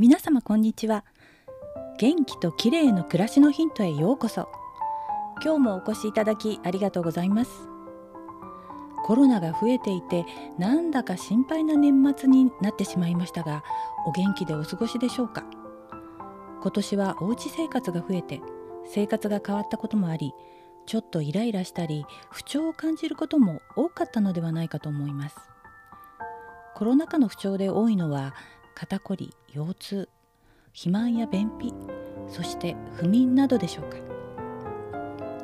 [0.00, 1.04] 皆様こんにちは。
[1.98, 4.48] 元気と綺麗の暮らしのヒントへようこそ。
[5.44, 7.50] 今日もお越しいただきありがとうございます。
[9.04, 10.24] コロナが増えていて
[10.56, 13.62] なんだか心配な年末になってしまいましたが
[14.06, 15.44] お元気でお過ごしでしょうか。
[16.62, 18.40] 今年はおうち生活が増えて
[18.86, 20.32] 生活が変わったこともあり
[20.86, 25.36] ちょっとイライラしたり不調を感じることも多かったのではないかと思います。
[26.74, 28.34] コロナ禍の不調で多いのは
[28.80, 30.08] 肩こり腰痛
[30.72, 31.74] 肥満や便秘
[32.28, 33.98] そして不眠などでしょうか。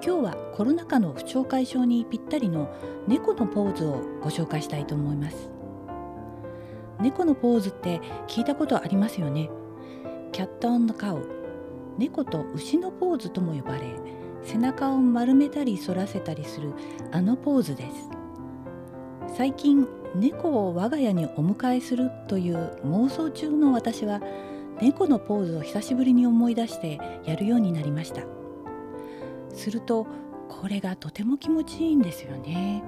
[0.02, 2.74] 今日はコロナ禍の不調解消にぴったりの
[3.06, 5.50] 猫のポーズをご紹介したいと思います。
[6.98, 9.50] 猫のポーズって聞いたことありますよね。
[10.32, 11.28] キャットオンのカウ
[11.98, 13.82] 猫と牛のポーズとも呼ばれ
[14.44, 16.72] 背中を丸めたり反らせたりする
[17.12, 18.08] あのポーズです。
[19.36, 19.86] 最近
[20.16, 24.20] 猫を我が家にお迎えするという妄想中の私は
[24.80, 28.22] 猫のポーズを久しぶりに思い出してやるようになりました。
[29.54, 30.06] すると
[30.48, 32.82] これがとても気持ちいいんですよね。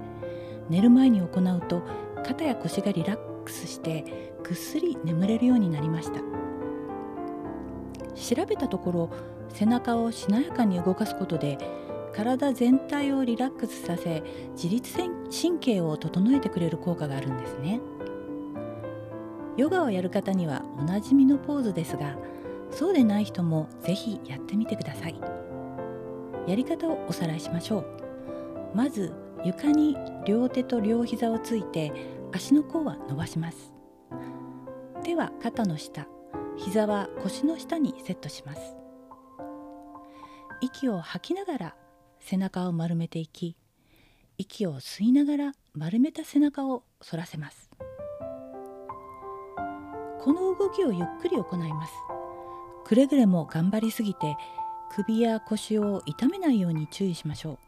[0.71, 1.83] 寝る前に行うと
[2.25, 6.21] 肩や腰がリラックスしてぐっすり眠れるようになりました。
[8.15, 9.11] 調べたところ
[9.51, 11.59] 背中をしなやかに動かすことで
[12.19, 14.25] 体全体をリラックスさせ
[14.57, 14.93] 自律
[15.31, 17.81] 神経を整えてくれる効果があるんですね。
[19.57, 22.17] ヨガをやる方にはおなじみのポーズですが
[22.73, 25.21] そうでない人もぜひやってみてください。
[26.49, 27.87] やり方をおさらいしましょう。
[28.75, 29.97] まず床に
[30.27, 31.93] 両手と両膝をついて
[32.33, 33.73] 足の甲は伸ばします。
[35.05, 36.09] 手は肩の下
[36.57, 38.77] 膝は腰の下にセットします。
[40.61, 41.77] 息を吐きながら
[42.21, 43.57] 背中を丸めていき
[44.39, 47.71] 息を吸いながら丸めた背中を反らせます。
[50.21, 51.93] この動きをゆっくり行います。
[52.85, 54.37] くれぐれも頑張りすぎて
[54.91, 57.59] 首や腰を痛めないように注意しましょう。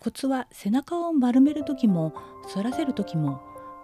[0.00, 2.12] コツは背中を丸める時も
[2.52, 3.40] 反らせる時も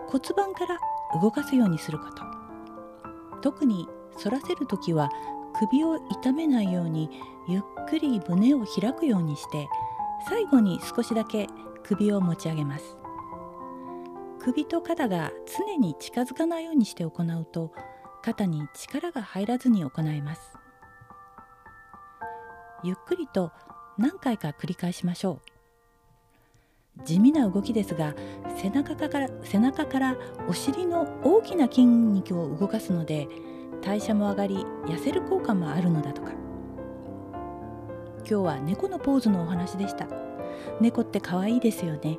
[0.09, 0.79] 骨盤から
[1.21, 2.23] 動かすようにすること。
[3.41, 3.89] 特に
[4.23, 5.09] 反らせる時は
[5.61, 7.11] 首を痛めないように
[7.47, 9.69] ゆっくり胸を開くようにして
[10.27, 11.49] 最後に少しだけ
[11.83, 12.97] 首を持ち上げます。
[14.41, 17.73] 首と肩が常に近づかないようにして行うと
[18.23, 20.41] 肩に力が入らずに行えます。
[22.83, 23.53] ゆっくりと
[23.99, 25.43] 何回か繰り返しましょ
[26.99, 27.05] う。
[27.05, 28.15] 地味な動きですが
[28.57, 30.17] 背中から背中から
[30.49, 33.29] お尻の大きな筋肉を動かすので
[33.83, 36.33] 代謝も上がり痩せる効果もあるのだとか。
[38.19, 40.07] 今日は猫のポーズのお話でした。
[40.81, 42.19] 猫って可愛いですよね。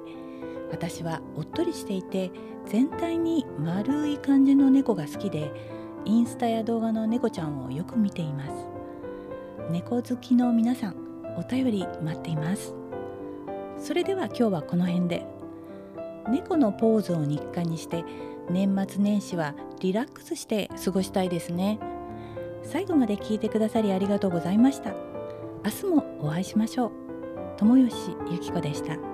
[0.72, 2.32] 私はおっとりしていて
[2.66, 5.52] 全体に丸い感じの猫が好きで
[6.06, 8.52] インスタや動画の猫ちゃんをよく見ています。
[9.70, 10.96] 猫好きの皆さん
[11.38, 12.74] お便り待っています。
[13.78, 15.26] それでは今日はこの辺で。
[16.30, 18.06] 猫のポーズを日課にして
[18.52, 21.80] 年末年始はリラックスして過ごしたいですね。
[22.64, 24.94] 最後まで聞いてくださりありがとうございました。
[25.64, 26.92] 明日もお会いしましょう。
[27.58, 29.11] 友吉ゆき子でした。